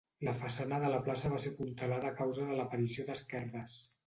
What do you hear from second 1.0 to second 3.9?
plaça va ser apuntalada a causa de l'aparició d'esquerdes.